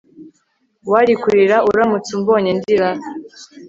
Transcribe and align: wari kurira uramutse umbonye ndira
wari 0.91 1.13
kurira 1.21 1.57
uramutse 1.69 2.09
umbonye 2.17 2.51
ndira 2.57 2.89